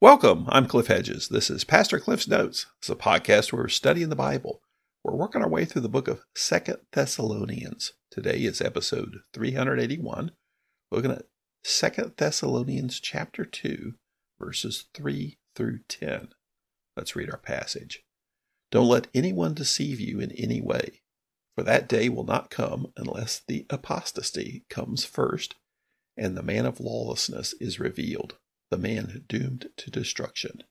Welcome. 0.00 0.44
I'm 0.50 0.66
Cliff 0.66 0.86
Hedges. 0.86 1.26
This 1.26 1.50
is 1.50 1.64
Pastor 1.64 1.98
Cliff's 1.98 2.28
Notes. 2.28 2.66
It's 2.78 2.88
a 2.88 2.94
podcast 2.94 3.52
where 3.52 3.64
we're 3.64 3.68
studying 3.68 4.10
the 4.10 4.14
Bible. 4.14 4.62
We're 5.02 5.16
working 5.16 5.42
our 5.42 5.48
way 5.48 5.64
through 5.64 5.82
the 5.82 5.88
book 5.88 6.06
of 6.06 6.24
Second 6.36 6.78
Thessalonians. 6.92 7.94
Today 8.08 8.44
is 8.44 8.60
episode 8.60 9.16
381. 9.32 10.30
We're 10.88 10.96
looking 10.96 11.10
at 11.10 11.24
Second 11.64 12.12
Thessalonians 12.16 13.00
chapter 13.00 13.44
2, 13.44 13.94
verses 14.38 14.84
3 14.94 15.36
through 15.56 15.80
10. 15.88 16.28
Let's 16.96 17.16
read 17.16 17.28
our 17.28 17.38
passage. 17.38 18.04
Don't 18.70 18.86
let 18.86 19.08
anyone 19.12 19.54
deceive 19.54 19.98
you 19.98 20.20
in 20.20 20.30
any 20.30 20.60
way, 20.60 21.00
for 21.56 21.64
that 21.64 21.88
day 21.88 22.08
will 22.08 22.22
not 22.22 22.50
come 22.50 22.92
unless 22.96 23.40
the 23.40 23.66
apostasy 23.68 24.64
comes 24.70 25.04
first 25.04 25.56
and 26.16 26.36
the 26.36 26.42
man 26.44 26.66
of 26.66 26.78
lawlessness 26.78 27.52
is 27.54 27.80
revealed 27.80 28.36
the 28.70 28.78
man 28.78 29.24
doomed 29.28 29.68
to 29.76 29.90
destruction. 29.90 30.62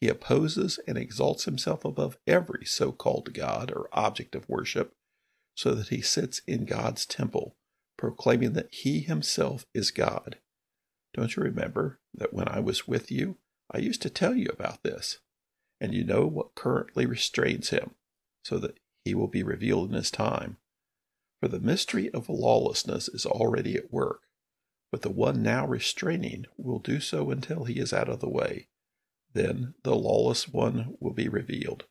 He 0.00 0.08
opposes 0.08 0.78
and 0.86 0.98
exalts 0.98 1.44
himself 1.44 1.84
above 1.84 2.18
every 2.26 2.64
so 2.64 2.92
called 2.92 3.32
God 3.32 3.70
or 3.70 3.88
object 3.92 4.34
of 4.34 4.48
worship, 4.48 4.92
so 5.56 5.74
that 5.74 5.88
he 5.88 6.02
sits 6.02 6.40
in 6.46 6.64
God's 6.64 7.06
temple, 7.06 7.56
proclaiming 7.96 8.52
that 8.54 8.72
he 8.72 9.00
himself 9.00 9.66
is 9.72 9.90
God. 9.90 10.38
Don't 11.14 11.36
you 11.36 11.42
remember 11.42 12.00
that 12.12 12.34
when 12.34 12.48
I 12.48 12.60
was 12.60 12.88
with 12.88 13.10
you, 13.10 13.36
I 13.70 13.78
used 13.78 14.02
to 14.02 14.10
tell 14.10 14.34
you 14.34 14.48
about 14.52 14.82
this? 14.82 15.18
And 15.80 15.94
you 15.94 16.04
know 16.04 16.26
what 16.26 16.54
currently 16.54 17.06
restrains 17.06 17.70
him, 17.70 17.94
so 18.44 18.58
that 18.58 18.78
he 19.04 19.14
will 19.14 19.28
be 19.28 19.42
revealed 19.42 19.90
in 19.90 19.94
his 19.94 20.10
time. 20.10 20.56
For 21.40 21.48
the 21.48 21.60
mystery 21.60 22.10
of 22.10 22.28
lawlessness 22.28 23.08
is 23.08 23.26
already 23.26 23.76
at 23.76 23.92
work 23.92 24.22
but 24.90 25.02
the 25.02 25.10
one 25.10 25.42
now 25.42 25.66
restraining 25.66 26.46
will 26.56 26.78
do 26.78 27.00
so 27.00 27.30
until 27.30 27.64
he 27.64 27.80
is 27.80 27.92
out 27.92 28.08
of 28.08 28.20
the 28.20 28.28
way. 28.28 28.68
Then 29.32 29.74
the 29.82 29.96
lawless 29.96 30.48
one 30.48 30.96
will 31.00 31.12
be 31.12 31.28
revealed. 31.28 31.84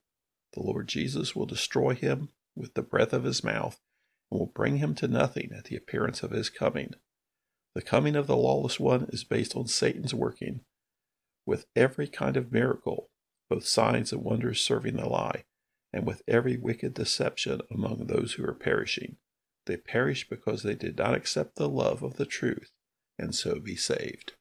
The 0.54 0.64
Lord 0.64 0.88
Jesus 0.88 1.36
will 1.36 1.46
destroy 1.46 1.96
him 1.96 2.30
with 2.56 2.74
the 2.76 2.82
breath 2.82 3.12
of 3.12 3.26
his 3.26 3.44
mouth 3.44 3.80
and 4.32 4.40
will 4.40 4.48
bring 4.48 4.78
him 4.78 4.96
to 4.96 5.08
nothing 5.08 5.52
at 5.56 5.66
the 5.66 5.76
appearance 5.76 6.24
of 6.24 6.32
his 6.32 6.50
coming. 6.50 6.94
The 7.76 7.82
coming 7.82 8.16
of 8.16 8.28
the 8.28 8.38
lawless 8.38 8.80
one 8.80 9.08
is 9.10 9.24
based 9.24 9.56
on 9.56 9.68
Satan's 9.68 10.14
working 10.14 10.62
with 11.46 11.66
every 11.76 12.08
kind 12.08 12.38
of 12.38 12.52
miracle, 12.52 13.10
both 13.50 13.66
signs 13.66 14.14
and 14.14 14.24
wonders 14.24 14.62
serving 14.62 14.96
the 14.96 15.10
lie, 15.10 15.44
and 15.92 16.08
with 16.08 16.22
every 16.28 16.56
wicked 16.56 16.94
deception 16.94 17.62
among 17.70 18.08
those 18.08 18.34
who 18.34 18.46
are 18.46 18.54
perishing. 18.54 19.18
They 19.66 19.78
perish 19.78 20.30
because 20.30 20.64
they 20.64 20.76
did 20.76 20.98
not 20.98 21.16
accept 21.16 21.56
the 21.56 21.68
love 21.68 22.04
of 22.04 22.16
the 22.16 22.26
truth 22.26 22.72
and 23.18 23.34
so 23.34 23.60
be 23.60 23.76
saved. 23.76 24.34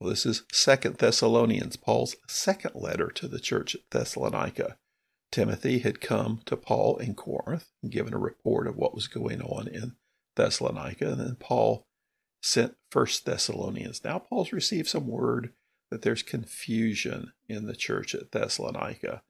Well, 0.00 0.10
this 0.10 0.26
is 0.26 0.44
Second 0.52 0.98
Thessalonians, 0.98 1.76
Paul's 1.76 2.16
second 2.28 2.74
letter 2.74 3.08
to 3.08 3.26
the 3.26 3.40
church 3.40 3.74
at 3.74 3.80
Thessalonica. 3.90 4.76
Timothy 5.30 5.80
had 5.80 6.00
come 6.00 6.40
to 6.46 6.56
Paul 6.56 6.96
in 6.98 7.14
Corinth 7.14 7.68
and 7.82 7.92
given 7.92 8.14
a 8.14 8.18
report 8.18 8.66
of 8.66 8.76
what 8.76 8.94
was 8.94 9.08
going 9.08 9.42
on 9.42 9.68
in 9.68 9.96
Thessalonica, 10.36 11.12
and 11.12 11.20
then 11.20 11.36
Paul 11.38 11.84
sent 12.42 12.76
First 12.90 13.26
Thessalonians. 13.26 14.02
Now 14.04 14.18
Paul's 14.18 14.52
received 14.52 14.88
some 14.88 15.06
word 15.06 15.52
that 15.90 16.02
there's 16.02 16.22
confusion 16.22 17.32
in 17.48 17.66
the 17.66 17.76
church 17.76 18.14
at 18.14 18.30
Thessalonica 18.30 19.22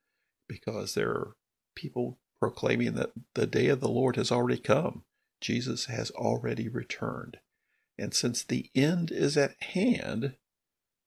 because 0.48 0.95
there 0.95 1.11
are 1.11 1.36
people 1.75 2.19
proclaiming 2.41 2.95
that 2.95 3.12
the 3.34 3.47
day 3.47 3.69
of 3.69 3.81
the 3.81 3.89
Lord 3.89 4.17
has 4.17 4.31
already 4.31 4.61
come. 4.61 5.05
Jesus 5.41 5.86
has 5.86 6.11
already 6.12 6.69
returned. 6.69 7.39
And 7.98 8.14
since 8.14 8.42
the 8.42 8.70
end 8.74 9.10
is 9.10 9.36
at 9.36 9.60
hand, 9.62 10.36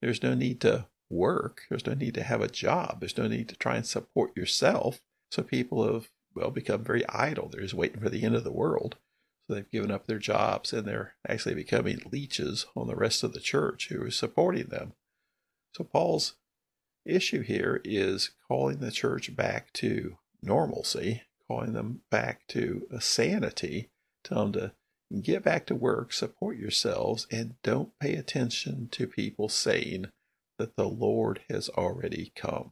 there's 0.02 0.22
no 0.22 0.34
need 0.34 0.60
to 0.62 0.88
work. 1.10 1.64
There's 1.70 1.86
no 1.86 1.94
need 1.94 2.14
to 2.16 2.24
have 2.24 2.42
a 2.42 2.48
job. 2.48 3.00
There's 3.00 3.18
no 3.18 3.28
need 3.28 3.50
to 3.50 3.56
try 3.56 3.78
and 3.78 3.86
support 3.86 4.36
yourself. 4.36 5.02
So 5.32 5.44
people 5.44 5.92
have, 5.92 6.10
well, 6.36 6.52
become 6.52 6.84
very 6.84 7.08
idle. 7.08 7.50
They're 7.50 7.62
just 7.62 7.74
waiting 7.74 8.02
for 8.02 8.10
the 8.10 8.24
end 8.24 8.36
of 8.36 8.44
the 8.44 8.52
world. 8.52 8.98
So 9.48 9.54
they've 9.54 9.72
given 9.72 9.92
up 9.92 10.08
their 10.08 10.20
jobs 10.20 10.74
and 10.74 10.86
they're 10.86 11.16
actually 11.28 11.56
becoming 11.56 12.00
leeches 12.12 12.66
on 12.76 12.88
the 12.88 12.96
rest 12.96 13.24
of 13.24 13.34
the 13.34 13.40
church 13.40 13.90
who 13.90 14.06
is 14.06 14.16
supporting 14.16 14.68
them. 14.68 14.94
So 15.76 15.84
Paul's 15.84 16.36
issue 17.06 17.42
here 17.42 17.82
is 17.84 18.32
calling 18.48 18.78
the 18.78 18.92
church 18.92 19.36
back 19.36 19.74
to 19.74 20.18
normalcy, 20.42 21.24
calling 21.48 21.74
them 21.74 22.02
back 22.10 22.48
to 22.50 22.88
a 22.92 23.02
sanity, 23.02 23.90
tell 24.24 24.44
them 24.44 24.54
to 24.54 24.72
Get 25.20 25.44
back 25.44 25.66
to 25.66 25.76
work, 25.76 26.14
support 26.14 26.58
yourselves, 26.58 27.28
and 27.30 27.56
don't 27.64 27.98
pay 28.00 28.16
attention 28.16 28.88
to 28.92 29.08
people 29.08 29.50
saying 29.50 30.06
that 30.58 30.78
the 30.78 30.88
Lord 30.88 31.42
has 31.50 31.68
already 31.70 32.32
come. 32.36 32.72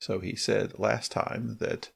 So 0.00 0.20
he 0.20 0.36
said 0.36 0.78
last 0.78 1.12
time 1.12 1.58
that 1.60 1.90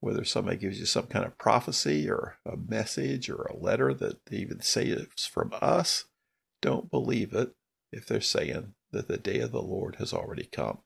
whether 0.00 0.24
somebody 0.24 0.56
gives 0.56 0.78
you 0.78 0.86
some 0.86 1.06
kind 1.06 1.26
of 1.26 1.36
prophecy 1.36 2.08
or 2.08 2.38
a 2.46 2.56
message 2.56 3.28
or 3.28 3.42
a 3.42 3.56
letter 3.56 3.92
that 3.92 4.24
they 4.26 4.36
even 4.38 4.62
say 4.62 4.86
it's 4.86 5.26
from 5.26 5.52
us, 5.60 6.04
don't 6.62 6.90
believe 6.90 7.34
it 7.34 7.54
if 7.92 8.06
they're 8.06 8.20
saying 8.20 8.74
that 8.92 9.08
the 9.08 9.18
day 9.18 9.40
of 9.40 9.52
the 9.52 9.62
Lord 9.62 9.96
has 9.96 10.12
already 10.12 10.44
come. 10.44 10.78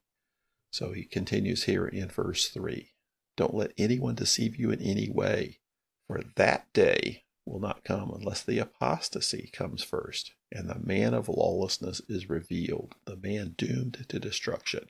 So 0.72 0.92
he 0.92 1.04
continues 1.04 1.64
here 1.64 1.86
in 1.86 2.08
verse 2.08 2.48
3 2.48 2.92
Don't 3.36 3.54
let 3.54 3.72
anyone 3.76 4.14
deceive 4.14 4.56
you 4.56 4.70
in 4.70 4.80
any 4.80 5.10
way, 5.10 5.58
for 6.06 6.22
that 6.36 6.72
day 6.72 7.24
will 7.44 7.60
not 7.60 7.84
come 7.84 8.10
unless 8.10 8.42
the 8.42 8.58
apostasy 8.58 9.50
comes 9.52 9.82
first, 9.82 10.32
and 10.50 10.68
the 10.68 10.78
man 10.78 11.14
of 11.14 11.28
lawlessness 11.28 12.00
is 12.08 12.30
revealed, 12.30 12.94
the 13.04 13.16
man 13.16 13.54
doomed 13.56 14.04
to 14.08 14.18
destruction. 14.18 14.86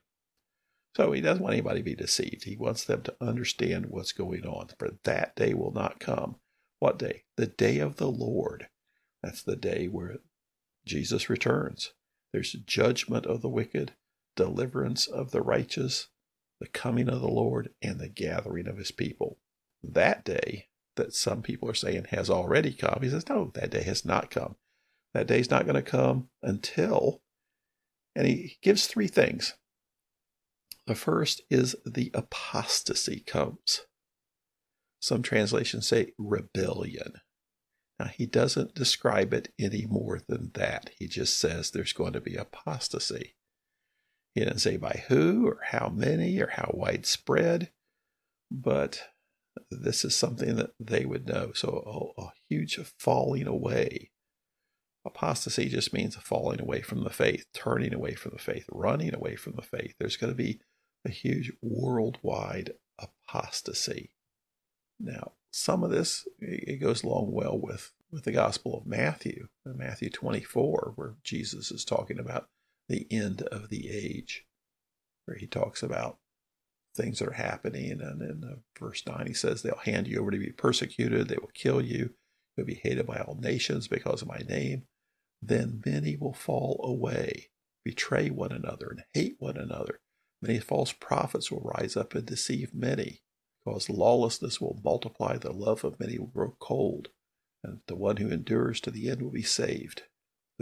So 0.94 1.12
he 1.12 1.22
doesn't 1.22 1.42
want 1.42 1.54
anybody 1.54 1.80
to 1.80 1.84
be 1.84 1.94
deceived. 1.94 2.44
He 2.44 2.56
wants 2.56 2.84
them 2.84 3.02
to 3.02 3.16
understand 3.20 3.86
what's 3.86 4.12
going 4.12 4.44
on, 4.44 4.68
for 4.78 4.90
that 5.04 5.34
day 5.36 5.54
will 5.54 5.72
not 5.72 6.00
come. 6.00 6.36
What 6.80 6.98
day? 6.98 7.24
The 7.36 7.46
day 7.46 7.78
of 7.78 7.96
the 7.96 8.10
Lord. 8.10 8.68
That's 9.22 9.42
the 9.42 9.56
day 9.56 9.86
where 9.86 10.18
Jesus 10.84 11.30
returns. 11.30 11.92
There's 12.32 12.52
judgment 12.52 13.24
of 13.24 13.40
the 13.40 13.48
wicked, 13.48 13.92
deliverance 14.36 15.06
of 15.06 15.30
the 15.30 15.40
righteous, 15.40 16.08
the 16.60 16.68
coming 16.68 17.08
of 17.08 17.20
the 17.20 17.28
Lord, 17.28 17.70
and 17.80 17.98
the 17.98 18.08
gathering 18.08 18.66
of 18.66 18.76
his 18.76 18.90
people. 18.90 19.38
That 19.82 20.24
day 20.24 20.66
that 20.96 21.14
some 21.14 21.42
people 21.42 21.68
are 21.68 21.74
saying 21.74 22.06
has 22.10 22.28
already 22.28 22.72
come. 22.72 23.00
He 23.02 23.10
says, 23.10 23.28
no, 23.28 23.50
that 23.54 23.70
day 23.70 23.82
has 23.82 24.04
not 24.04 24.30
come. 24.30 24.56
That 25.14 25.26
day 25.26 25.40
is 25.40 25.50
not 25.50 25.64
going 25.64 25.76
to 25.76 25.82
come 25.82 26.28
until, 26.42 27.22
and 28.14 28.26
he 28.26 28.58
gives 28.62 28.86
three 28.86 29.08
things. 29.08 29.54
The 30.86 30.94
first 30.94 31.42
is 31.50 31.76
the 31.86 32.10
apostasy 32.14 33.20
comes. 33.20 33.82
Some 35.00 35.22
translations 35.22 35.86
say 35.86 36.12
rebellion. 36.18 37.14
Now, 37.98 38.06
he 38.06 38.26
doesn't 38.26 38.74
describe 38.74 39.32
it 39.32 39.52
any 39.58 39.86
more 39.86 40.20
than 40.26 40.50
that. 40.54 40.90
He 40.98 41.06
just 41.06 41.38
says 41.38 41.70
there's 41.70 41.92
going 41.92 42.14
to 42.14 42.20
be 42.20 42.36
apostasy. 42.36 43.36
He 44.34 44.42
doesn't 44.42 44.60
say 44.60 44.76
by 44.76 45.04
who 45.08 45.46
or 45.46 45.60
how 45.66 45.88
many 45.88 46.40
or 46.40 46.48
how 46.48 46.70
widespread, 46.74 47.70
but 48.50 49.08
this 49.70 50.04
is 50.04 50.16
something 50.16 50.56
that 50.56 50.70
they 50.78 51.04
would 51.04 51.26
know. 51.26 51.52
So, 51.54 52.12
a, 52.18 52.22
a 52.22 52.32
huge 52.48 52.78
falling 52.98 53.46
away. 53.46 54.10
Apostasy 55.04 55.68
just 55.68 55.92
means 55.92 56.14
falling 56.16 56.60
away 56.60 56.80
from 56.80 57.02
the 57.02 57.10
faith, 57.10 57.44
turning 57.52 57.92
away 57.92 58.14
from 58.14 58.32
the 58.32 58.42
faith, 58.42 58.66
running 58.70 59.14
away 59.14 59.34
from 59.34 59.54
the 59.54 59.62
faith. 59.62 59.94
There's 59.98 60.16
going 60.16 60.32
to 60.32 60.36
be 60.36 60.60
a 61.04 61.10
huge 61.10 61.52
worldwide 61.60 62.74
apostasy. 62.98 64.14
Now, 65.00 65.32
some 65.50 65.82
of 65.82 65.90
this 65.90 66.26
it 66.40 66.80
goes 66.80 67.02
along 67.02 67.32
well 67.32 67.58
with 67.58 67.92
with 68.10 68.24
the 68.24 68.32
Gospel 68.32 68.76
of 68.76 68.86
Matthew, 68.86 69.48
Matthew 69.64 70.10
24, 70.10 70.92
where 70.96 71.14
Jesus 71.24 71.70
is 71.70 71.84
talking 71.84 72.18
about 72.18 72.48
the 72.88 73.06
end 73.10 73.42
of 73.42 73.70
the 73.70 73.88
age, 73.90 74.44
where 75.24 75.36
he 75.36 75.46
talks 75.46 75.82
about 75.82 76.18
things 76.94 77.18
that 77.18 77.28
are 77.28 77.32
happening. 77.32 78.00
And 78.00 78.22
in 78.22 78.62
verse 78.78 79.02
9, 79.06 79.26
he 79.26 79.34
says, 79.34 79.62
They'll 79.62 79.76
hand 79.76 80.06
you 80.06 80.20
over 80.20 80.30
to 80.30 80.38
be 80.38 80.52
persecuted, 80.52 81.28
they 81.28 81.36
will 81.36 81.50
kill 81.54 81.80
you, 81.80 82.10
you'll 82.56 82.66
be 82.66 82.80
hated 82.82 83.06
by 83.06 83.18
all 83.18 83.38
nations 83.40 83.88
because 83.88 84.22
of 84.22 84.28
my 84.28 84.42
name. 84.48 84.84
Then 85.40 85.82
many 85.84 86.16
will 86.16 86.34
fall 86.34 86.80
away, 86.84 87.48
betray 87.84 88.30
one 88.30 88.52
another, 88.52 88.88
and 88.90 89.02
hate 89.12 89.36
one 89.38 89.56
another. 89.56 90.00
Many 90.40 90.60
false 90.60 90.92
prophets 90.92 91.50
will 91.50 91.72
rise 91.76 91.96
up 91.96 92.14
and 92.14 92.26
deceive 92.26 92.74
many, 92.74 93.22
because 93.64 93.88
lawlessness 93.88 94.60
will 94.60 94.80
multiply, 94.84 95.36
the 95.36 95.52
love 95.52 95.84
of 95.84 95.98
many 95.98 96.18
will 96.18 96.28
grow 96.28 96.56
cold, 96.58 97.08
and 97.64 97.80
the 97.86 97.96
one 97.96 98.16
who 98.16 98.28
endures 98.28 98.80
to 98.80 98.90
the 98.90 99.08
end 99.08 99.22
will 99.22 99.30
be 99.30 99.42
saved. 99.42 100.02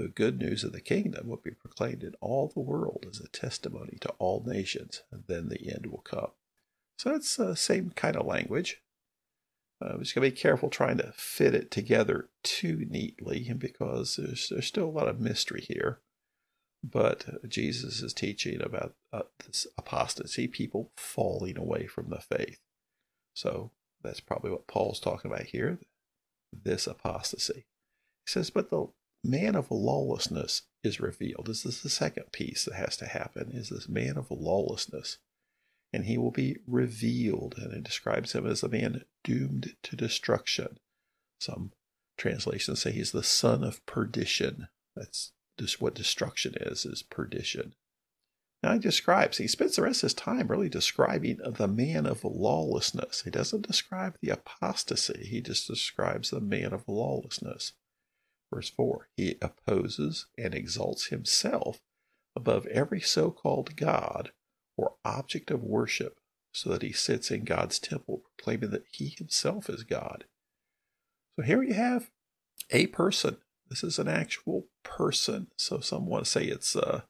The 0.01 0.09
good 0.09 0.39
news 0.39 0.65
of 0.65 0.73
the 0.73 0.81
kingdom 0.81 1.29
will 1.29 1.37
be 1.37 1.51
proclaimed 1.51 2.03
in 2.03 2.15
all 2.23 2.49
the 2.49 2.61
world 2.61 3.05
as 3.11 3.21
a 3.21 3.29
testimony 3.29 3.99
to 4.01 4.09
all 4.19 4.43
nations, 4.47 5.03
and 5.13 5.25
then 5.27 5.51
the 5.51 5.71
end 5.71 5.85
will 5.85 6.01
come. 6.01 6.31
So 6.99 7.15
it's 7.15 7.37
the 7.37 7.55
same 7.55 7.91
kind 7.91 8.17
of 8.17 8.25
language. 8.25 8.81
Uh, 9.79 9.99
just 9.99 10.15
going 10.15 10.25
to 10.25 10.35
be 10.35 10.41
careful 10.41 10.71
trying 10.71 10.97
to 10.97 11.13
fit 11.15 11.55
it 11.55 11.71
together 11.71 12.31
too 12.43 12.87
neatly 12.89 13.53
because 13.59 14.17
there's, 14.17 14.49
there's 14.49 14.67
still 14.67 14.87
a 14.87 14.91
lot 14.91 15.07
of 15.07 15.21
mystery 15.21 15.67
here. 15.69 16.01
But 16.83 17.47
Jesus 17.47 18.01
is 18.01 18.15
teaching 18.15 18.63
about 18.63 18.95
uh, 19.13 19.25
this 19.45 19.67
apostasy, 19.77 20.49
people 20.49 20.93
falling 20.97 21.59
away 21.59 21.87
from 21.87 22.09
the 22.09 22.21
faith. 22.21 22.61
So 23.35 23.73
that's 24.03 24.21
probably 24.21 24.51
what 24.51 24.67
Paul's 24.67 24.99
talking 24.99 25.31
about 25.31 25.45
here 25.45 25.79
this 26.53 26.87
apostasy. 26.87 27.67
He 28.25 28.31
says, 28.31 28.49
But 28.49 28.71
the 28.71 28.89
man 29.23 29.55
of 29.55 29.71
lawlessness 29.71 30.63
is 30.83 31.01
revealed. 31.01 31.47
This 31.47 31.67
is 31.67 31.83
the 31.83 31.91
second 31.91 32.33
piece 32.33 32.65
that 32.65 32.75
has 32.75 32.97
to 32.99 33.07
happen, 33.07 33.51
is 33.53 33.69
this 33.69 33.89
man 33.89 34.17
of 34.17 34.31
lawlessness. 34.31 35.19
And 35.93 36.05
he 36.05 36.17
will 36.17 36.31
be 36.31 36.59
revealed, 36.67 37.57
and 37.59 37.73
it 37.73 37.83
describes 37.83 38.33
him 38.33 38.47
as 38.47 38.63
a 38.63 38.69
man 38.69 39.05
doomed 39.25 39.75
to 39.83 39.97
destruction. 39.97 40.79
Some 41.41 41.73
translations 42.17 42.83
say 42.83 42.93
he's 42.93 43.13
the 43.13 43.23
son 43.23 43.65
of 43.65 43.85
perdition. 43.87 44.69
That's 44.95 45.33
just 45.59 45.81
what 45.81 45.95
destruction 45.95 46.55
is, 46.61 46.87
is 46.87 47.03
perdition. 47.03 47.75
Now 48.63 48.75
he 48.75 48.79
describes, 48.79 49.39
he 49.39 49.49
spends 49.49 49.77
the 49.77 49.83
rest 49.83 50.03
of 50.03 50.09
his 50.09 50.15
time 50.15 50.49
really 50.49 50.69
describing 50.69 51.39
the 51.45 51.69
man 51.69 52.07
of 52.07 52.25
lawlessness. 52.25 53.23
He 53.23 53.31
doesn't 53.31 53.67
describe 53.67 54.17
the 54.21 54.31
apostasy, 54.31 55.27
he 55.27 55.41
just 55.41 55.67
describes 55.67 56.31
the 56.31 56.41
man 56.41 56.73
of 56.73 56.87
lawlessness. 56.87 57.73
Verse 58.53 58.71
4 58.71 59.09
He 59.17 59.37
opposes 59.41 60.27
and 60.37 60.55
exalts 60.55 61.07
himself 61.07 61.81
above 62.37 62.67
every 62.67 63.01
so 63.01 63.31
called 63.31 63.77
God 63.77 64.33
or 64.77 64.95
object 65.05 65.51
of 65.51 65.63
worship, 65.63 66.19
so 66.53 66.71
that 66.71 66.83
he 66.83 66.93
sits 66.93 67.31
in 67.31 67.45
God's 67.45 67.79
temple, 67.79 68.23
proclaiming 68.37 68.71
that 68.71 68.87
he 68.91 69.09
himself 69.09 69.69
is 69.69 69.85
God. 69.85 70.25
So 71.37 71.43
here 71.43 71.63
you 71.63 71.75
have 71.75 72.11
a 72.71 72.87
person. 72.89 73.37
This 73.69 73.85
is 73.85 73.99
an 73.99 74.09
actual 74.09 74.67
person. 74.83 75.49
So 75.57 75.81
some 75.81 76.07
want 76.07 76.25
to 76.25 76.31
say 76.31 76.45
it's 76.45 76.75
uh 76.75 77.03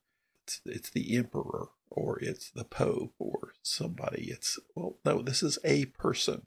it's, 0.46 0.60
it's 0.66 0.90
the 0.90 1.16
emperor 1.16 1.68
or 1.90 2.18
it's 2.20 2.50
the 2.50 2.64
pope 2.64 3.14
or 3.18 3.52
somebody. 3.62 4.30
It's 4.30 4.58
well, 4.74 4.96
no, 5.04 5.22
this 5.22 5.42
is 5.42 5.58
a 5.64 5.86
person, 5.86 6.46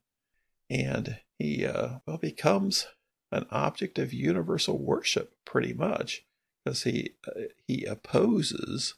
and 0.70 1.20
he 1.38 1.66
uh, 1.66 2.00
well 2.06 2.18
becomes 2.18 2.88
an 3.34 3.46
object 3.52 3.98
of 4.00 4.14
universal 4.14 4.78
worship 4.78 5.34
pretty 5.46 5.74
much 5.74 6.26
because 6.64 6.84
he 6.84 7.16
uh, 7.28 7.48
he 7.68 7.84
opposes 7.84 8.96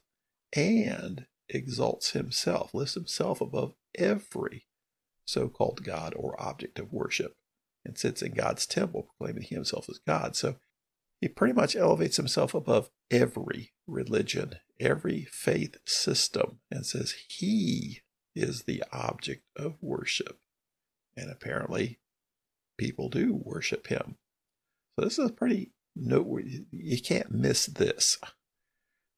and 0.55 1.25
exalts 1.49 2.11
himself, 2.11 2.73
lifts 2.73 2.95
himself 2.95 3.41
above 3.41 3.73
every 3.97 4.65
so-called 5.25 5.83
god 5.83 6.13
or 6.15 6.39
object 6.41 6.79
of 6.79 6.93
worship, 6.93 7.35
and 7.83 7.97
sits 7.97 8.21
in 8.21 8.33
God's 8.33 8.65
temple, 8.65 9.03
proclaiming 9.03 9.43
himself 9.43 9.89
as 9.89 9.99
God. 10.05 10.35
So 10.35 10.55
he 11.21 11.27
pretty 11.27 11.53
much 11.53 11.75
elevates 11.75 12.17
himself 12.17 12.53
above 12.53 12.89
every 13.09 13.71
religion, 13.87 14.55
every 14.79 15.25
faith 15.31 15.77
system, 15.85 16.59
and 16.69 16.85
says 16.85 17.15
he 17.29 18.01
is 18.35 18.63
the 18.63 18.83
object 18.91 19.43
of 19.55 19.75
worship. 19.81 20.39
And 21.15 21.31
apparently, 21.31 21.99
people 22.77 23.09
do 23.09 23.33
worship 23.33 23.87
him. 23.87 24.17
So 24.97 25.05
this 25.05 25.19
is 25.19 25.29
a 25.29 25.33
pretty 25.33 25.71
noteworthy. 25.95 26.65
You 26.71 27.01
can't 27.01 27.31
miss 27.31 27.65
this. 27.65 28.17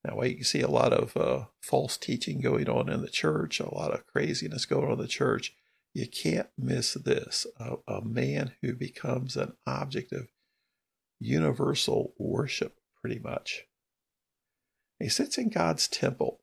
Now, 0.04 0.22
you 0.22 0.36
can 0.36 0.44
see 0.44 0.62
a 0.62 0.70
lot 0.70 0.94
of 0.94 1.18
uh, 1.18 1.46
false 1.62 1.98
teaching 1.98 2.40
going 2.40 2.70
on 2.70 2.90
in 2.90 3.02
the 3.02 3.10
church, 3.10 3.60
a 3.60 3.74
lot 3.74 3.94
of 3.94 4.08
craziness 4.08 4.66
going 4.66 4.86
on 4.86 4.94
in 4.94 5.00
the 5.00 5.08
church. 5.08 5.54
You 5.94 6.08
can't 6.08 6.48
miss 6.58 6.94
this. 6.94 7.46
A, 7.60 7.76
a 7.88 8.02
man 8.04 8.54
who 8.62 8.74
becomes 8.74 9.36
an 9.36 9.54
object 9.66 10.14
of 10.14 10.30
universal 11.20 12.14
worship, 12.18 12.78
pretty 13.02 13.20
much. 13.20 13.66
He 15.00 15.10
sits 15.10 15.38
in 15.38 15.50
God's 15.50 15.88
temple. 15.88 16.42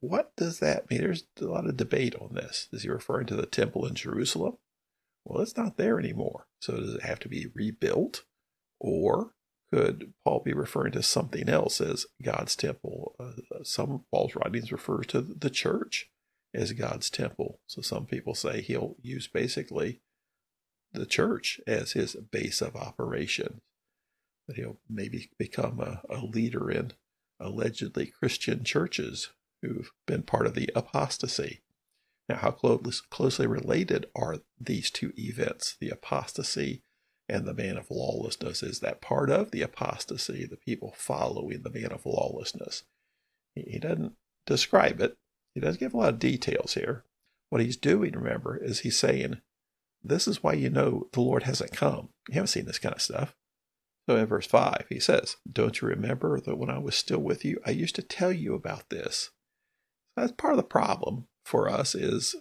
What 0.00 0.34
does 0.36 0.58
that 0.58 0.90
mean? 0.90 1.00
There's 1.00 1.24
a 1.40 1.44
lot 1.44 1.66
of 1.66 1.76
debate 1.76 2.16
on 2.16 2.34
this. 2.34 2.68
Is 2.72 2.82
he 2.82 2.88
referring 2.88 3.26
to 3.26 3.36
the 3.36 3.46
temple 3.46 3.86
in 3.86 3.94
Jerusalem? 3.94 4.56
Well, 5.24 5.42
it's 5.42 5.56
not 5.56 5.76
there 5.76 5.98
anymore. 5.98 6.46
So 6.60 6.76
does 6.76 6.94
it 6.94 7.02
have 7.02 7.20
to 7.20 7.28
be 7.28 7.46
rebuilt? 7.54 8.24
Or 8.80 9.34
could 9.72 10.14
Paul 10.24 10.42
be 10.44 10.52
referring 10.52 10.92
to 10.92 11.02
something 11.02 11.48
else 11.48 11.80
as 11.80 12.06
God's 12.22 12.56
temple? 12.56 13.14
Uh, 13.20 13.62
some 13.62 13.92
of 13.92 14.00
Paul's 14.10 14.34
writings 14.34 14.72
refer 14.72 15.02
to 15.04 15.20
the 15.20 15.50
church 15.50 16.10
as 16.52 16.72
God's 16.72 17.10
temple. 17.10 17.60
So 17.66 17.82
some 17.82 18.06
people 18.06 18.34
say 18.34 18.60
he'll 18.60 18.96
use 19.00 19.28
basically 19.28 20.00
the 20.92 21.06
church 21.06 21.60
as 21.66 21.92
his 21.92 22.16
base 22.16 22.60
of 22.60 22.74
operation 22.74 23.60
that 24.48 24.56
he'll 24.56 24.80
maybe 24.88 25.30
become 25.38 25.78
a, 25.78 26.02
a 26.12 26.24
leader 26.24 26.68
in 26.70 26.92
allegedly 27.38 28.06
Christian 28.06 28.64
churches 28.64 29.30
who've 29.62 29.92
been 30.06 30.22
part 30.22 30.46
of 30.46 30.54
the 30.54 30.70
apostasy. 30.74 31.60
Now, 32.28 32.36
how 32.36 32.50
close, 32.50 33.00
closely 33.00 33.46
related 33.46 34.06
are 34.16 34.38
these 34.58 34.90
two 34.90 35.12
events, 35.16 35.76
the 35.80 35.90
apostasy 35.90 36.82
and 37.30 37.46
the 37.46 37.54
man 37.54 37.78
of 37.78 37.90
lawlessness? 37.90 38.62
Is 38.62 38.80
that 38.80 39.00
part 39.00 39.30
of 39.30 39.50
the 39.50 39.62
apostasy, 39.62 40.44
the 40.44 40.56
people 40.56 40.92
following 40.96 41.62
the 41.62 41.70
man 41.70 41.92
of 41.92 42.04
lawlessness? 42.04 42.82
He, 43.54 43.78
doesn't 43.78 44.12
describe 44.46 45.00
it, 45.00 45.16
he 45.54 45.60
doesn't 45.60 45.80
give 45.80 45.94
a 45.94 45.96
lot 45.96 46.10
of 46.10 46.18
details 46.18 46.74
here. 46.74 47.04
What 47.48 47.60
he's 47.60 47.76
doing, 47.76 48.12
remember, 48.12 48.56
is 48.56 48.80
he's 48.80 48.98
saying, 48.98 49.40
This 50.02 50.28
is 50.28 50.42
why 50.42 50.52
you 50.52 50.70
know 50.70 51.08
the 51.12 51.20
Lord 51.20 51.44
hasn't 51.44 51.72
come. 51.72 52.10
You 52.28 52.34
haven't 52.34 52.48
seen 52.48 52.66
this 52.66 52.78
kind 52.78 52.94
of 52.94 53.02
stuff. 53.02 53.34
So 54.08 54.16
in 54.16 54.26
verse 54.26 54.46
5, 54.46 54.86
he 54.88 55.00
says, 55.00 55.36
Don't 55.50 55.80
you 55.80 55.88
remember 55.88 56.40
that 56.40 56.56
when 56.56 56.70
I 56.70 56.78
was 56.78 56.94
still 56.94 57.20
with 57.20 57.44
you, 57.44 57.60
I 57.66 57.70
used 57.70 57.96
to 57.96 58.02
tell 58.02 58.32
you 58.32 58.54
about 58.54 58.90
this? 58.90 59.30
That's 60.16 60.32
part 60.32 60.54
of 60.54 60.58
the 60.58 60.64
problem 60.64 61.26
for 61.44 61.68
us 61.68 61.94
is 61.94 62.36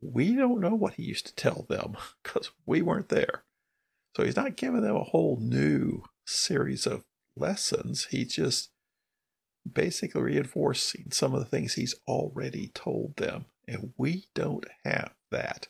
we 0.00 0.34
don't 0.34 0.60
know 0.60 0.74
what 0.74 0.94
he 0.94 1.02
used 1.02 1.26
to 1.26 1.34
tell 1.34 1.66
them 1.68 1.96
because 2.22 2.50
we 2.66 2.82
weren't 2.82 3.08
there. 3.08 3.44
So 4.16 4.24
he's 4.24 4.36
not 4.36 4.56
giving 4.56 4.82
them 4.82 4.96
a 4.96 5.04
whole 5.04 5.38
new 5.40 6.02
series 6.26 6.86
of 6.86 7.04
lessons. 7.36 8.08
He's 8.10 8.34
just 8.34 8.70
basically 9.70 10.22
reinforcing 10.22 11.10
some 11.10 11.34
of 11.34 11.40
the 11.40 11.46
things 11.46 11.74
he's 11.74 11.94
already 12.06 12.70
told 12.74 13.16
them. 13.16 13.46
And 13.66 13.92
we 13.96 14.26
don't 14.34 14.66
have 14.84 15.12
that. 15.30 15.68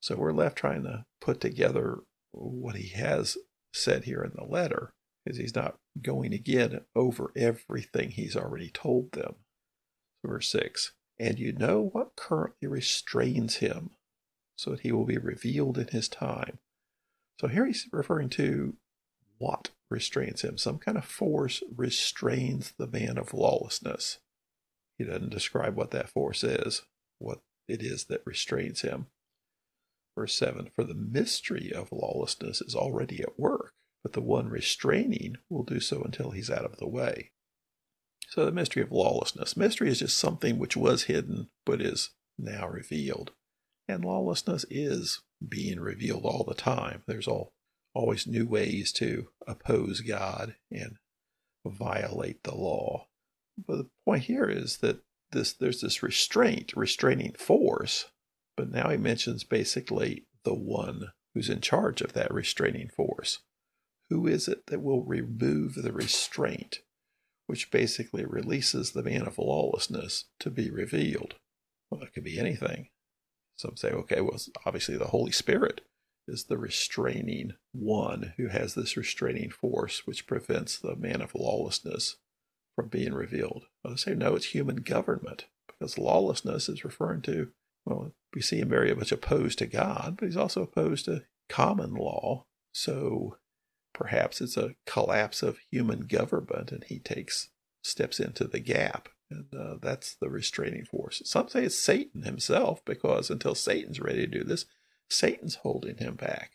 So 0.00 0.16
we're 0.16 0.32
left 0.32 0.56
trying 0.56 0.84
to 0.84 1.04
put 1.20 1.40
together 1.40 1.98
what 2.32 2.76
he 2.76 2.88
has 2.88 3.36
said 3.72 4.04
here 4.04 4.22
in 4.22 4.32
the 4.34 4.44
letter 4.44 4.92
because 5.24 5.38
he's 5.38 5.54
not 5.54 5.76
going 6.00 6.32
again 6.32 6.80
over 6.94 7.32
everything 7.36 8.10
he's 8.10 8.36
already 8.36 8.70
told 8.70 9.12
them. 9.12 9.36
Verse 10.24 10.48
6 10.50 10.92
And 11.18 11.38
you 11.38 11.52
know 11.52 11.90
what 11.92 12.16
currently 12.16 12.68
restrains 12.68 13.56
him, 13.56 13.90
so 14.56 14.70
that 14.70 14.80
he 14.80 14.92
will 14.92 15.04
be 15.04 15.18
revealed 15.18 15.78
in 15.78 15.88
his 15.88 16.08
time. 16.08 16.58
So 17.40 17.48
here 17.48 17.66
he's 17.66 17.86
referring 17.92 18.30
to 18.30 18.74
what 19.38 19.70
restrains 19.90 20.42
him. 20.42 20.56
Some 20.56 20.78
kind 20.78 20.96
of 20.96 21.04
force 21.04 21.62
restrains 21.74 22.72
the 22.78 22.86
man 22.86 23.18
of 23.18 23.34
lawlessness. 23.34 24.18
He 24.98 25.04
doesn't 25.04 25.30
describe 25.30 25.76
what 25.76 25.90
that 25.90 26.08
force 26.08 26.42
is, 26.42 26.82
what 27.18 27.40
it 27.68 27.82
is 27.82 28.04
that 28.04 28.22
restrains 28.24 28.80
him. 28.80 29.06
Verse 30.16 30.34
7 30.34 30.70
For 30.74 30.84
the 30.84 30.94
mystery 30.94 31.72
of 31.72 31.92
lawlessness 31.92 32.62
is 32.62 32.74
already 32.74 33.20
at 33.20 33.38
work, 33.38 33.74
but 34.02 34.14
the 34.14 34.22
one 34.22 34.48
restraining 34.48 35.36
will 35.50 35.64
do 35.64 35.80
so 35.80 36.02
until 36.02 36.30
he's 36.30 36.50
out 36.50 36.64
of 36.64 36.78
the 36.78 36.88
way. 36.88 37.32
So, 38.28 38.44
the 38.44 38.52
mystery 38.52 38.82
of 38.82 38.90
lawlessness. 38.90 39.56
Mystery 39.56 39.88
is 39.88 40.00
just 40.00 40.16
something 40.16 40.58
which 40.58 40.76
was 40.76 41.04
hidden 41.04 41.48
but 41.64 41.80
is 41.80 42.10
now 42.38 42.66
revealed. 42.66 43.32
And 43.88 44.04
lawlessness 44.04 44.64
is 44.68 45.22
being 45.46 45.80
revealed 45.80 46.24
all 46.24 46.44
the 46.44 46.54
time. 46.54 47.02
There's 47.06 47.28
all, 47.28 47.52
always 47.94 48.26
new 48.26 48.46
ways 48.46 48.92
to 48.94 49.28
oppose 49.46 50.00
God 50.00 50.56
and 50.70 50.96
violate 51.64 52.42
the 52.42 52.54
law. 52.54 53.06
But 53.56 53.76
the 53.76 53.90
point 54.04 54.24
here 54.24 54.48
is 54.48 54.78
that 54.78 55.02
this 55.32 55.52
there's 55.52 55.80
this 55.80 56.02
restraint, 56.02 56.72
restraining 56.76 57.32
force 57.32 58.06
but 58.56 58.70
now 58.70 58.88
he 58.88 58.96
mentions 58.96 59.44
basically 59.44 60.26
the 60.44 60.54
one 60.54 61.12
who's 61.34 61.50
in 61.50 61.60
charge 61.60 62.00
of 62.00 62.14
that 62.14 62.32
restraining 62.32 62.88
force. 62.88 63.40
Who 64.08 64.26
is 64.26 64.48
it 64.48 64.66
that 64.66 64.82
will 64.82 65.04
remove 65.04 65.74
the 65.74 65.92
restraint, 65.92 66.78
which 67.46 67.70
basically 67.70 68.24
releases 68.24 68.92
the 68.92 69.02
man 69.02 69.26
of 69.26 69.38
lawlessness 69.38 70.24
to 70.40 70.50
be 70.50 70.70
revealed? 70.70 71.34
Well, 71.90 72.02
it 72.02 72.14
could 72.14 72.24
be 72.24 72.38
anything. 72.38 72.88
Some 73.56 73.76
say, 73.76 73.90
okay, 73.90 74.20
well, 74.20 74.38
obviously 74.64 74.96
the 74.96 75.06
Holy 75.06 75.32
Spirit 75.32 75.82
is 76.28 76.44
the 76.44 76.58
restraining 76.58 77.54
one 77.72 78.34
who 78.36 78.48
has 78.48 78.74
this 78.74 78.96
restraining 78.96 79.50
force 79.50 80.06
which 80.06 80.26
prevents 80.26 80.78
the 80.78 80.96
man 80.96 81.22
of 81.22 81.34
lawlessness 81.34 82.16
from 82.74 82.88
being 82.88 83.14
revealed. 83.14 83.64
Others 83.84 84.04
say, 84.04 84.14
no, 84.14 84.34
it's 84.34 84.46
human 84.46 84.76
government 84.76 85.46
because 85.66 85.98
lawlessness 85.98 86.68
is 86.68 86.84
referring 86.84 87.22
to 87.22 87.48
well, 87.86 88.12
we 88.34 88.42
see 88.42 88.58
him 88.58 88.68
very 88.68 88.92
much 88.94 89.12
opposed 89.12 89.58
to 89.60 89.66
God, 89.66 90.16
but 90.18 90.26
he's 90.26 90.36
also 90.36 90.62
opposed 90.62 91.04
to 91.04 91.22
common 91.48 91.94
law. 91.94 92.44
So 92.72 93.38
perhaps 93.94 94.40
it's 94.40 94.56
a 94.56 94.74
collapse 94.84 95.42
of 95.42 95.58
human 95.70 96.00
government 96.00 96.72
and 96.72 96.84
he 96.84 96.98
takes 96.98 97.50
steps 97.82 98.18
into 98.18 98.44
the 98.44 98.58
gap. 98.58 99.08
And 99.30 99.46
uh, 99.54 99.74
that's 99.80 100.14
the 100.14 100.30
restraining 100.30 100.84
force. 100.84 101.22
Some 101.24 101.48
say 101.48 101.64
it's 101.64 101.76
Satan 101.76 102.22
himself 102.22 102.84
because 102.84 103.30
until 103.30 103.54
Satan's 103.54 104.00
ready 104.00 104.20
to 104.20 104.26
do 104.26 104.44
this, 104.44 104.66
Satan's 105.10 105.56
holding 105.56 105.96
him 105.98 106.14
back. 106.14 106.52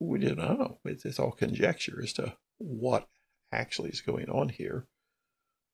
We 0.00 0.18
don't 0.18 0.38
know. 0.38 0.78
It's, 0.84 1.04
it's 1.04 1.20
all 1.20 1.30
conjecture 1.30 2.00
as 2.02 2.12
to 2.14 2.36
what 2.58 3.08
actually 3.52 3.90
is 3.90 4.00
going 4.00 4.28
on 4.28 4.48
here. 4.48 4.86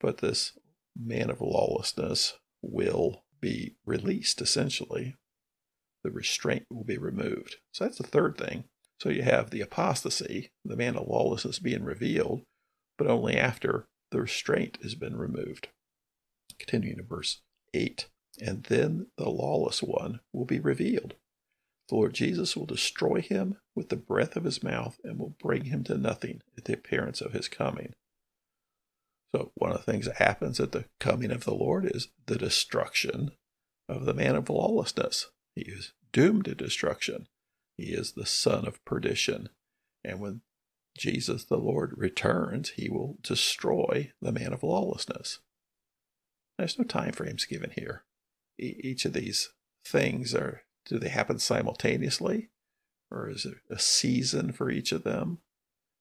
But 0.00 0.18
this 0.18 0.52
man 0.97 1.30
of 1.30 1.40
lawlessness 1.40 2.35
will 2.61 3.25
be 3.40 3.76
released, 3.87 4.40
essentially. 4.40 5.16
The 6.04 6.11
restraint 6.11 6.66
will 6.70 6.85
be 6.85 6.99
removed. 6.99 7.56
So 7.73 7.85
that's 7.85 7.99
the 7.99 8.04
third 8.04 8.37
thing. 8.37 8.64
So 9.00 9.08
you 9.08 9.23
have 9.23 9.50
the 9.50 9.61
apostasy, 9.61 10.50
the 10.64 10.76
man 10.76 10.97
of 10.97 11.06
lawlessness 11.06 11.58
being 11.58 11.85
revealed, 11.85 12.42
but 12.97 13.06
only 13.06 13.37
after 13.37 13.87
the 14.11 14.20
restraint 14.20 14.78
has 14.82 14.94
been 14.94 15.16
removed. 15.16 15.68
Continuing 16.58 16.98
to 16.98 17.02
verse 17.02 17.40
8. 17.74 18.06
And 18.40 18.64
then 18.64 19.08
the 19.16 19.28
lawless 19.28 19.82
one 19.82 20.20
will 20.32 20.44
be 20.44 20.60
revealed. 20.60 21.14
The 21.88 21.94
Lord 21.94 22.14
Jesus 22.14 22.56
will 22.56 22.66
destroy 22.66 23.20
him 23.20 23.56
with 23.74 23.88
the 23.88 23.96
breath 23.96 24.36
of 24.36 24.44
his 24.44 24.62
mouth 24.62 24.98
and 25.02 25.18
will 25.18 25.34
bring 25.40 25.64
him 25.64 25.84
to 25.84 25.96
nothing 25.96 26.42
at 26.56 26.66
the 26.66 26.74
appearance 26.74 27.20
of 27.20 27.32
his 27.32 27.48
coming. 27.48 27.94
So, 29.34 29.52
one 29.54 29.72
of 29.72 29.84
the 29.84 29.90
things 29.90 30.06
that 30.06 30.16
happens 30.16 30.60
at 30.60 30.72
the 30.72 30.86
coming 31.00 31.30
of 31.30 31.44
the 31.44 31.54
Lord 31.54 31.84
is 31.84 32.08
the 32.26 32.36
destruction 32.36 33.32
of 33.88 34.04
the 34.04 34.14
man 34.14 34.36
of 34.36 34.48
lawlessness. 34.50 35.28
He 35.54 35.62
is 35.62 35.92
doomed 36.12 36.44
to 36.46 36.54
destruction. 36.54 37.26
He 37.76 37.92
is 37.92 38.12
the 38.12 38.26
son 38.26 38.66
of 38.66 38.84
perdition. 38.84 39.48
And 40.04 40.20
when 40.20 40.42
Jesus 40.96 41.44
the 41.44 41.58
Lord 41.58 41.94
returns, 41.96 42.70
he 42.70 42.88
will 42.88 43.18
destroy 43.22 44.12
the 44.20 44.32
man 44.32 44.52
of 44.52 44.62
lawlessness. 44.62 45.40
There's 46.58 46.78
no 46.78 46.84
time 46.84 47.12
frames 47.12 47.44
given 47.44 47.70
here. 47.70 48.04
E- 48.58 48.80
each 48.82 49.04
of 49.04 49.12
these 49.12 49.50
things 49.84 50.34
are 50.34 50.62
do 50.86 50.98
they 50.98 51.08
happen 51.08 51.38
simultaneously? 51.38 52.48
Or 53.10 53.28
is 53.28 53.44
it 53.46 53.58
a 53.70 53.78
season 53.78 54.52
for 54.52 54.70
each 54.70 54.92
of 54.92 55.04
them? 55.04 55.38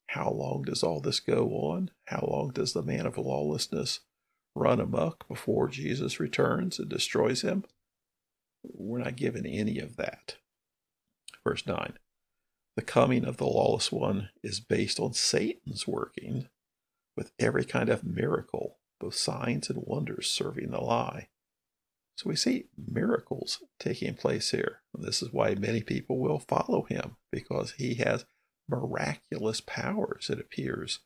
How 0.07 0.31
long 0.31 0.63
does 0.63 0.83
all 0.83 1.01
this 1.01 1.19
go 1.19 1.49
on? 1.49 1.91
How 2.05 2.27
long 2.29 2.51
does 2.51 2.73
the 2.73 2.81
man 2.81 3.05
of 3.05 3.17
lawlessness 3.17 3.99
run 4.55 4.79
amuck 4.79 5.27
before 5.27 5.67
Jesus 5.67 6.19
returns 6.19 6.79
and 6.79 6.89
destroys 6.89 7.41
him? 7.41 7.65
We're 8.63 8.99
not 8.99 9.15
given 9.15 9.45
any 9.45 9.79
of 9.79 9.97
that. 9.97 10.37
Verse 11.43 11.65
9 11.65 11.93
The 12.75 12.81
coming 12.81 13.25
of 13.25 13.37
the 13.37 13.45
lawless 13.45 13.91
one 13.91 14.29
is 14.41 14.59
based 14.59 14.99
on 14.99 15.13
Satan's 15.13 15.87
working 15.87 16.47
with 17.15 17.31
every 17.39 17.65
kind 17.65 17.89
of 17.89 18.03
miracle, 18.03 18.76
both 18.99 19.15
signs 19.15 19.69
and 19.69 19.83
wonders 19.85 20.29
serving 20.29 20.71
the 20.71 20.81
lie. 20.81 21.29
So 22.15 22.29
we 22.29 22.35
see 22.35 22.65
miracles 22.75 23.63
taking 23.79 24.15
place 24.15 24.49
here. 24.51 24.81
This 24.93 25.21
is 25.21 25.31
why 25.31 25.53
many 25.53 25.83
people 25.83 26.17
will 26.17 26.39
follow 26.39 26.83
him 26.83 27.17
because 27.31 27.73
he 27.77 27.95
has 27.95 28.25
miraculous 28.67 29.61
powers, 29.61 30.29
it 30.29 30.39
appears, 30.39 30.99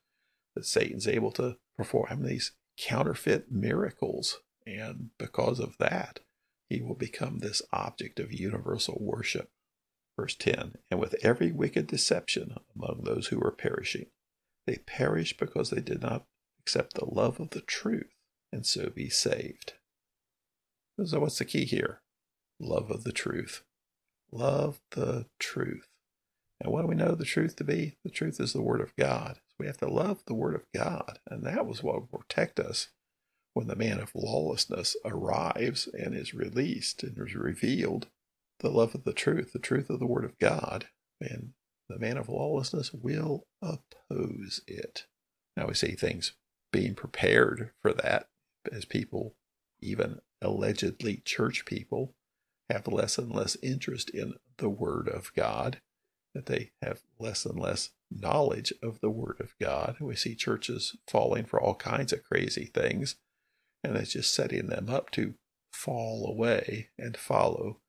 that 0.55 0.65
Satan's 0.65 1.07
able 1.07 1.31
to 1.33 1.57
perform 1.75 2.23
these 2.23 2.53
counterfeit 2.77 3.51
miracles. 3.51 4.39
And 4.65 5.09
because 5.17 5.59
of 5.59 5.77
that, 5.79 6.21
he 6.69 6.81
will 6.81 6.95
become 6.95 7.39
this 7.39 7.61
object 7.73 8.19
of 8.19 8.31
universal 8.31 8.97
worship. 9.01 9.49
Verse 10.17 10.35
10 10.35 10.75
And 10.89 10.99
with 10.99 11.15
every 11.21 11.51
wicked 11.51 11.87
deception 11.87 12.55
among 12.75 13.01
those 13.03 13.27
who 13.27 13.41
are 13.41 13.51
perishing, 13.51 14.05
they 14.65 14.77
perish 14.77 15.35
because 15.35 15.69
they 15.69 15.81
did 15.81 16.01
not 16.01 16.25
accept 16.61 16.93
the 16.93 17.05
love 17.05 17.39
of 17.39 17.51
the 17.51 17.61
truth 17.61 18.13
and 18.51 18.65
so 18.65 18.89
be 18.89 19.09
saved. 19.09 19.73
So, 21.03 21.19
what's 21.19 21.39
the 21.39 21.45
key 21.45 21.65
here? 21.65 22.01
Love 22.59 22.91
of 22.91 23.03
the 23.03 23.11
truth. 23.11 23.63
Love 24.31 24.79
the 24.91 25.25
truth. 25.39 25.87
And 26.59 26.71
what 26.71 26.81
do 26.81 26.87
we 26.87 26.95
know 26.95 27.15
the 27.15 27.25
truth 27.25 27.55
to 27.55 27.63
be? 27.63 27.97
The 28.03 28.11
truth 28.11 28.39
is 28.39 28.53
the 28.53 28.61
Word 28.61 28.81
of 28.81 28.95
God. 28.95 29.39
So 29.47 29.55
we 29.59 29.65
have 29.65 29.79
to 29.79 29.89
love 29.89 30.23
the 30.25 30.35
Word 30.35 30.53
of 30.53 30.65
God. 30.75 31.19
And 31.27 31.43
that 31.43 31.65
was 31.65 31.81
what 31.81 31.95
will 31.95 32.19
protect 32.19 32.59
us 32.59 32.89
when 33.53 33.67
the 33.67 33.75
man 33.75 33.99
of 33.99 34.11
lawlessness 34.13 34.95
arrives 35.03 35.87
and 35.87 36.13
is 36.13 36.35
released 36.35 37.01
and 37.03 37.17
is 37.17 37.35
revealed. 37.35 38.07
The 38.59 38.69
love 38.69 38.93
of 38.93 39.05
the 39.05 39.13
truth, 39.13 39.53
the 39.53 39.59
truth 39.59 39.89
of 39.89 39.99
the 39.99 40.05
Word 40.05 40.23
of 40.23 40.37
God. 40.37 40.85
And 41.19 41.53
the 41.89 41.97
man 41.97 42.17
of 42.17 42.29
lawlessness 42.29 42.93
will 42.93 43.47
oppose 43.61 44.61
it. 44.67 45.07
Now 45.57 45.65
we 45.65 45.73
see 45.73 45.93
things 45.93 46.33
being 46.71 46.95
prepared 46.95 47.71
for 47.81 47.93
that 47.93 48.27
as 48.71 48.85
people, 48.85 49.35
even 49.79 50.19
allegedly 50.41 51.21
church 51.25 51.65
people, 51.65 52.13
have 52.69 52.87
less 52.87 53.17
and 53.17 53.31
less 53.31 53.57
interest 53.61 54.09
in 54.09 54.33
the 54.57 54.69
Word 54.69 55.07
of 55.07 55.33
God 55.33 55.81
that 56.33 56.45
they 56.45 56.71
have 56.81 57.01
less 57.19 57.45
and 57.45 57.59
less 57.59 57.89
knowledge 58.09 58.73
of 58.81 59.01
the 59.01 59.09
Word 59.09 59.37
of 59.39 59.53
God. 59.59 59.97
We 59.99 60.15
see 60.15 60.35
churches 60.35 60.95
falling 61.09 61.45
for 61.45 61.59
all 61.59 61.75
kinds 61.75 62.13
of 62.13 62.23
crazy 62.23 62.65
things, 62.65 63.15
and 63.83 63.95
it's 63.97 64.13
just 64.13 64.33
setting 64.33 64.67
them 64.67 64.89
up 64.89 65.11
to 65.11 65.33
fall 65.73 66.25
away 66.27 66.89
and 66.97 67.17
follow 67.17 67.79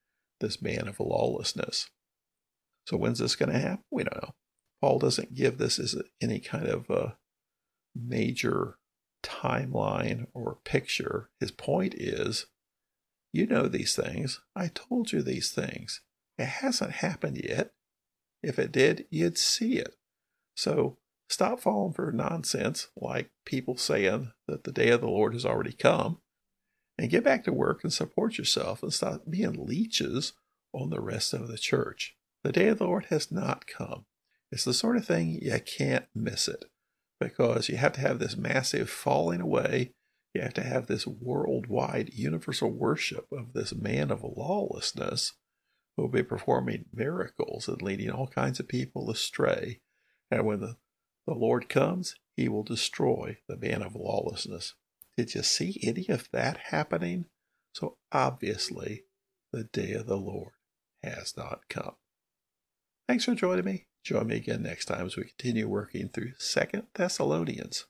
this 0.40 0.60
man 0.60 0.88
of 0.88 0.98
lawlessness. 0.98 1.88
So, 2.86 2.96
when's 2.96 3.20
this 3.20 3.36
going 3.36 3.52
to 3.52 3.58
happen? 3.58 3.84
We 3.90 4.04
don't 4.04 4.22
know. 4.22 4.34
Paul 4.80 4.98
doesn't 4.98 5.34
give 5.34 5.58
this 5.58 5.78
as 5.78 5.96
any 6.20 6.40
kind 6.40 6.66
of 6.66 6.90
a 6.90 7.16
major 7.94 8.78
timeline 9.22 10.26
or 10.34 10.58
picture. 10.64 11.30
His 11.40 11.50
point 11.50 11.94
is 11.94 12.46
you 13.32 13.46
know 13.46 13.66
these 13.66 13.96
things. 13.96 14.40
I 14.54 14.68
told 14.68 15.12
you 15.12 15.22
these 15.22 15.50
things. 15.50 16.02
It 16.38 16.46
hasn't 16.46 16.92
happened 16.92 17.40
yet. 17.42 17.72
If 18.42 18.58
it 18.58 18.72
did, 18.72 19.06
you'd 19.10 19.38
see 19.38 19.78
it. 19.78 19.94
So 20.54 20.98
stop 21.28 21.60
falling 21.60 21.94
for 21.94 22.12
nonsense 22.12 22.88
like 22.94 23.30
people 23.46 23.76
saying 23.76 24.32
that 24.48 24.64
the 24.64 24.72
day 24.72 24.90
of 24.90 25.00
the 25.00 25.08
Lord 25.08 25.32
has 25.32 25.46
already 25.46 25.72
come 25.72 26.18
and 26.98 27.10
get 27.10 27.24
back 27.24 27.44
to 27.44 27.52
work 27.52 27.82
and 27.82 27.92
support 27.92 28.36
yourself 28.36 28.82
and 28.82 28.92
stop 28.92 29.22
being 29.28 29.64
leeches 29.64 30.34
on 30.74 30.90
the 30.90 31.00
rest 31.00 31.32
of 31.32 31.48
the 31.48 31.58
church. 31.58 32.16
The 32.44 32.52
day 32.52 32.68
of 32.68 32.78
the 32.78 32.84
Lord 32.84 33.06
has 33.06 33.32
not 33.32 33.66
come. 33.66 34.04
It's 34.50 34.64
the 34.64 34.74
sort 34.74 34.98
of 34.98 35.06
thing 35.06 35.38
you 35.40 35.58
can't 35.60 36.06
miss 36.14 36.48
it 36.48 36.66
because 37.22 37.68
you 37.68 37.76
have 37.76 37.92
to 37.92 38.00
have 38.00 38.18
this 38.18 38.36
massive 38.36 38.90
falling 38.90 39.40
away. 39.40 39.92
You 40.34 40.42
have 40.42 40.54
to 40.54 40.62
have 40.62 40.86
this 40.86 41.06
worldwide 41.06 42.10
universal 42.14 42.70
worship 42.70 43.26
of 43.30 43.52
this 43.52 43.74
man 43.74 44.10
of 44.10 44.24
lawlessness 44.24 45.34
who 45.96 46.04
will 46.04 46.10
be 46.10 46.22
performing 46.22 46.86
miracles 46.92 47.68
and 47.68 47.82
leading 47.82 48.10
all 48.10 48.26
kinds 48.26 48.58
of 48.58 48.68
people 48.68 49.10
astray. 49.10 49.80
And 50.30 50.46
when 50.46 50.60
the, 50.60 50.76
the 51.26 51.34
Lord 51.34 51.68
comes, 51.68 52.14
he 52.34 52.48
will 52.48 52.62
destroy 52.62 53.36
the 53.46 53.58
man 53.58 53.82
of 53.82 53.94
lawlessness. 53.94 54.74
Did 55.16 55.34
you 55.34 55.42
see 55.42 55.78
any 55.82 56.06
of 56.08 56.28
that 56.32 56.56
happening? 56.70 57.26
So 57.74 57.98
obviously, 58.10 59.04
the 59.52 59.64
day 59.64 59.92
of 59.92 60.06
the 60.06 60.16
Lord 60.16 60.52
has 61.02 61.36
not 61.36 61.60
come. 61.68 61.96
Thanks 63.06 63.26
for 63.26 63.34
joining 63.34 63.66
me. 63.66 63.86
Join 64.02 64.26
me 64.26 64.36
again 64.36 64.62
next 64.62 64.86
time 64.86 65.06
as 65.06 65.16
we 65.16 65.24
continue 65.24 65.68
working 65.68 66.08
through 66.08 66.32
Second 66.38 66.84
Thessalonians. 66.94 67.86